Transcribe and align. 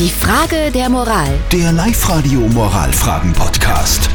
Die 0.00 0.08
Frage 0.08 0.70
der 0.72 0.88
Moral. 0.88 1.28
Der 1.52 1.72
Live-Radio 1.72 2.40
Moralfragen-Podcast. 2.40 4.08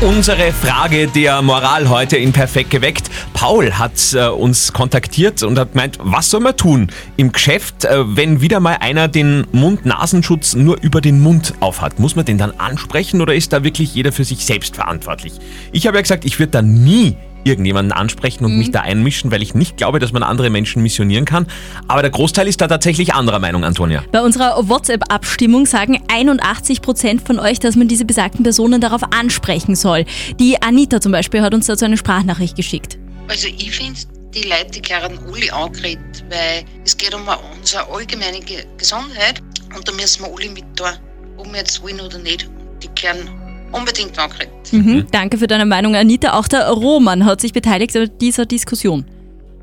Unsere 0.00 0.50
Frage 0.50 1.08
der 1.08 1.42
Moral 1.42 1.90
heute 1.90 2.16
in 2.16 2.32
Perfekt 2.32 2.70
geweckt. 2.70 3.10
Paul 3.34 3.74
hat 3.74 4.14
äh, 4.14 4.28
uns 4.28 4.72
kontaktiert 4.72 5.42
und 5.42 5.58
hat 5.58 5.72
gemeint, 5.72 5.98
was 6.00 6.30
soll 6.30 6.40
man 6.40 6.56
tun 6.56 6.90
im 7.18 7.32
Geschäft, 7.32 7.84
äh, 7.84 8.16
wenn 8.16 8.40
wieder 8.40 8.60
mal 8.60 8.78
einer 8.80 9.08
den 9.08 9.46
Mund-Nasenschutz 9.52 10.54
nur 10.54 10.80
über 10.80 11.02
den 11.02 11.20
Mund 11.20 11.52
aufhat? 11.60 11.98
Muss 11.98 12.16
man 12.16 12.24
den 12.24 12.38
dann 12.38 12.52
ansprechen 12.52 13.20
oder 13.20 13.34
ist 13.34 13.52
da 13.52 13.64
wirklich 13.64 13.94
jeder 13.94 14.10
für 14.10 14.24
sich 14.24 14.46
selbst 14.46 14.74
verantwortlich? 14.76 15.34
Ich 15.72 15.86
habe 15.86 15.98
ja 15.98 16.00
gesagt, 16.00 16.24
ich 16.24 16.38
würde 16.38 16.52
da 16.52 16.62
nie 16.62 17.18
irgendjemanden 17.44 17.92
ansprechen 17.92 18.44
und 18.44 18.56
mich 18.58 18.70
da 18.70 18.80
einmischen, 18.80 19.30
weil 19.30 19.42
ich 19.42 19.54
nicht 19.54 19.76
glaube, 19.76 19.98
dass 19.98 20.12
man 20.12 20.22
andere 20.22 20.50
Menschen 20.50 20.82
missionieren 20.82 21.24
kann. 21.24 21.46
Aber 21.88 22.02
der 22.02 22.10
Großteil 22.10 22.46
ist 22.48 22.60
da 22.60 22.68
tatsächlich 22.68 23.14
anderer 23.14 23.38
Meinung, 23.38 23.64
Antonia. 23.64 24.04
Bei 24.12 24.20
unserer 24.22 24.68
WhatsApp-Abstimmung 24.68 25.66
sagen 25.66 26.02
81 26.08 26.82
Prozent 26.82 27.22
von 27.26 27.38
euch, 27.38 27.58
dass 27.58 27.76
man 27.76 27.88
diese 27.88 28.04
besagten 28.04 28.42
Personen 28.42 28.80
darauf 28.80 29.02
ansprechen 29.12 29.74
soll. 29.74 30.04
Die 30.38 30.60
Anita 30.62 31.00
zum 31.00 31.12
Beispiel 31.12 31.42
hat 31.42 31.54
uns 31.54 31.66
dazu 31.66 31.84
eine 31.84 31.96
Sprachnachricht 31.96 32.56
geschickt. 32.56 32.98
Also 33.28 33.48
ich 33.48 33.70
finde, 33.70 33.98
die 34.34 34.42
Leute, 34.48 34.70
die 34.74 34.82
gehören 34.82 35.18
alle 35.32 35.52
angeredet, 35.52 36.24
weil 36.30 36.64
es 36.84 36.96
geht 36.96 37.14
um 37.14 37.22
unsere 37.58 37.88
allgemeine 37.92 38.40
Ge- 38.40 38.64
Gesundheit 38.78 39.42
und 39.76 39.86
da 39.86 39.92
müssen 39.92 40.22
wir 40.24 40.32
alle 40.34 40.50
mit 40.50 40.64
da, 40.76 40.94
ob 41.36 41.50
wir 41.50 41.58
jetzt 41.58 41.82
wollen 41.82 42.00
oder 42.00 42.18
nicht. 42.18 42.48
Die 42.82 42.88
gehören 43.00 43.28
unbedingt 43.72 44.18
angeredet. 44.18 44.52
Mhm. 44.72 45.06
Danke 45.10 45.38
für 45.38 45.46
deine 45.46 45.66
Meinung, 45.66 45.94
Anita. 45.94 46.38
Auch 46.38 46.48
der 46.48 46.68
Roman 46.70 47.24
hat 47.24 47.40
sich 47.40 47.52
beteiligt 47.52 47.96
an 47.96 48.10
dieser 48.20 48.46
Diskussion. 48.46 49.04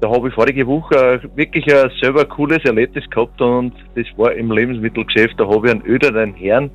Da 0.02 0.10
habe 0.10 0.30
ich 0.30 0.34
vorige 0.34 0.66
Woche 0.66 0.96
äh, 0.96 1.38
wirklich 1.38 1.66
ein 1.74 1.92
selber 2.02 2.24
cooles 2.24 2.64
Erlebnis 2.64 3.04
gehabt 3.10 3.42
und 3.42 3.74
das 3.96 4.06
war 4.16 4.32
im 4.34 4.52
Lebensmittelgeschäft. 4.52 5.38
Da 5.38 5.46
habe 5.46 5.68
ich 5.68 5.74
einen 5.74 5.86
öderen 5.86 6.34
Herrn, 6.36 6.72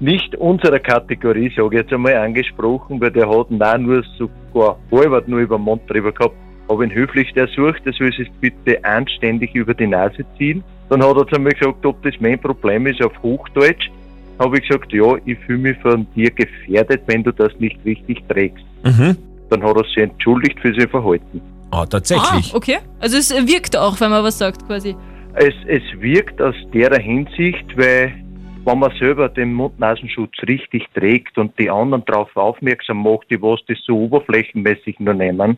nicht 0.00 0.34
unserer 0.36 0.78
Kategorie, 0.78 1.52
sage 1.56 1.76
ich 1.76 1.82
jetzt 1.82 1.92
einmal, 1.92 2.16
angesprochen, 2.16 3.00
weil 3.00 3.12
der 3.12 3.28
hat 3.30 3.50
nein, 3.50 3.82
nur 3.82 4.02
sogar 4.18 4.78
halbert 4.90 5.28
nur 5.28 5.40
über 5.40 5.58
den 5.58 5.64
Mund 5.64 5.82
drüber 5.88 6.12
gehabt. 6.12 6.34
Habe 6.68 6.84
ihn 6.84 6.92
höflich 6.92 7.34
ersucht, 7.36 7.82
er 7.84 7.92
soll 7.92 8.12
sich 8.12 8.30
bitte 8.40 8.84
anständig 8.84 9.54
über 9.54 9.72
die 9.72 9.86
Nase 9.86 10.24
ziehen. 10.36 10.64
Dann 10.88 11.02
hat 11.02 11.16
er 11.16 11.26
zu 11.28 11.40
mir 11.40 11.50
gesagt, 11.50 11.86
ob 11.86 12.02
das 12.02 12.14
mein 12.18 12.40
Problem 12.40 12.86
ist 12.86 13.00
auf 13.02 13.12
Hochdeutsch. 13.22 13.90
Habe 14.38 14.58
ich 14.58 14.68
gesagt, 14.68 14.92
ja, 14.92 15.16
ich 15.24 15.38
fühle 15.46 15.58
mich 15.58 15.78
von 15.78 16.06
dir 16.14 16.30
gefährdet, 16.30 17.02
wenn 17.06 17.24
du 17.24 17.32
das 17.32 17.52
nicht 17.58 17.78
richtig 17.84 18.22
trägst. 18.28 18.64
Mhm. 18.84 19.16
Dann 19.50 19.62
hat 19.62 19.76
er 19.76 19.84
sich 19.84 19.98
entschuldigt 19.98 20.58
für 20.60 20.74
sein 20.74 20.88
Verhalten. 20.88 21.40
Oh, 21.72 21.84
tatsächlich. 21.84 22.52
Ah, 22.52 22.56
okay. 22.56 22.78
Also 23.00 23.16
es 23.16 23.30
wirkt 23.30 23.76
auch, 23.76 24.00
wenn 24.00 24.10
man 24.10 24.22
was 24.22 24.38
sagt 24.38 24.66
quasi. 24.66 24.94
Es, 25.34 25.54
es 25.66 25.82
wirkt 26.00 26.40
aus 26.40 26.54
der 26.72 26.98
Hinsicht, 26.98 27.76
weil 27.76 28.14
wenn 28.64 28.78
man 28.78 28.92
selber 28.98 29.28
den 29.28 29.54
Mund-Nasenschutz 29.54 30.32
richtig 30.46 30.86
trägt 30.94 31.38
und 31.38 31.56
die 31.58 31.70
anderen 31.70 32.04
darauf 32.04 32.34
aufmerksam 32.36 33.02
macht, 33.02 33.30
die 33.30 33.40
was 33.40 33.60
das 33.68 33.78
so 33.86 33.96
oberflächenmäßig 33.96 34.98
nur 34.98 35.14
nehmen, 35.14 35.56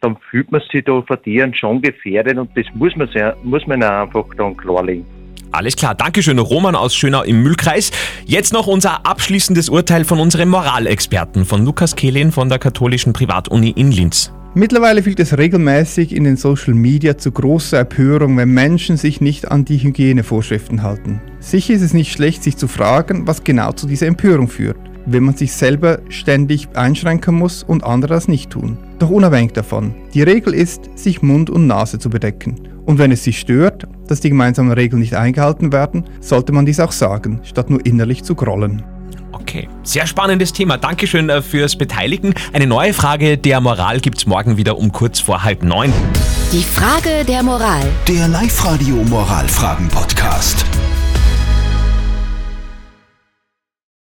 dann 0.00 0.16
fühlt 0.30 0.50
man 0.50 0.62
sich 0.72 0.84
da 0.84 1.02
von 1.02 1.18
deren 1.26 1.52
schon 1.54 1.82
gefährdet 1.82 2.38
und 2.38 2.50
das 2.56 2.64
muss 2.74 2.96
man, 2.96 3.08
sehr, 3.08 3.36
muss 3.42 3.66
man 3.66 3.82
auch 3.82 4.02
einfach 4.02 4.24
dann 4.36 4.56
klarlegen. 4.56 5.04
Alles 5.52 5.74
klar, 5.74 5.96
Dankeschön, 5.96 6.38
Roman 6.38 6.76
aus 6.76 6.94
Schönau 6.94 7.22
im 7.22 7.42
Mühlkreis. 7.42 7.90
Jetzt 8.24 8.52
noch 8.52 8.68
unser 8.68 9.04
abschließendes 9.04 9.68
Urteil 9.68 10.04
von 10.04 10.20
unserem 10.20 10.48
Moralexperten, 10.48 11.44
von 11.44 11.64
Lukas 11.64 11.96
Kehlin 11.96 12.30
von 12.30 12.48
der 12.48 12.60
katholischen 12.60 13.12
Privatuni 13.12 13.70
in 13.70 13.90
Linz. 13.90 14.32
Mittlerweile 14.54 15.02
führt 15.02 15.18
es 15.18 15.36
regelmäßig 15.36 16.14
in 16.14 16.22
den 16.22 16.36
Social 16.36 16.74
Media 16.74 17.18
zu 17.18 17.32
großer 17.32 17.80
Empörung, 17.80 18.36
wenn 18.36 18.50
Menschen 18.50 18.96
sich 18.96 19.20
nicht 19.20 19.50
an 19.50 19.64
die 19.64 19.78
Hygienevorschriften 19.78 20.82
halten. 20.82 21.20
Sicher 21.40 21.74
ist 21.74 21.82
es 21.82 21.94
nicht 21.94 22.12
schlecht, 22.12 22.44
sich 22.44 22.56
zu 22.56 22.68
fragen, 22.68 23.26
was 23.26 23.42
genau 23.42 23.72
zu 23.72 23.88
dieser 23.88 24.06
Empörung 24.06 24.46
führt, 24.46 24.78
wenn 25.06 25.24
man 25.24 25.36
sich 25.36 25.52
selber 25.52 26.00
ständig 26.10 26.68
einschränken 26.74 27.34
muss 27.34 27.64
und 27.64 27.82
andere 27.82 28.14
das 28.14 28.28
nicht 28.28 28.50
tun. 28.50 28.78
Doch 29.00 29.10
unabhängig 29.10 29.52
davon, 29.52 29.94
die 30.14 30.22
Regel 30.22 30.54
ist, 30.54 30.96
sich 30.96 31.22
Mund 31.22 31.50
und 31.50 31.66
Nase 31.66 31.98
zu 31.98 32.08
bedecken. 32.08 32.68
Und 32.86 32.98
wenn 32.98 33.12
es 33.12 33.22
Sie 33.22 33.32
stört, 33.32 33.86
dass 34.10 34.20
die 34.20 34.30
gemeinsamen 34.30 34.72
Regeln 34.72 35.00
nicht 35.00 35.14
eingehalten 35.14 35.72
werden, 35.72 36.04
sollte 36.20 36.52
man 36.52 36.66
dies 36.66 36.80
auch 36.80 36.92
sagen, 36.92 37.40
statt 37.44 37.70
nur 37.70 37.84
innerlich 37.86 38.24
zu 38.24 38.34
grollen. 38.34 38.82
Okay, 39.32 39.68
sehr 39.82 40.06
spannendes 40.06 40.52
Thema. 40.52 40.76
Dankeschön 40.76 41.28
äh, 41.28 41.40
fürs 41.42 41.76
Beteiligen. 41.76 42.34
Eine 42.52 42.66
neue 42.66 42.92
Frage 42.92 43.38
der 43.38 43.60
Moral 43.60 44.00
gibt's 44.00 44.26
morgen 44.26 44.56
wieder 44.56 44.76
um 44.76 44.92
kurz 44.92 45.20
vor 45.20 45.44
halb 45.44 45.62
neun. 45.62 45.92
Die 46.52 46.62
Frage 46.62 47.24
der 47.24 47.42
Moral. 47.42 47.82
Der 48.08 48.28
Live-Radio 48.28 48.96
Moralfragen-Podcast. 48.96 50.64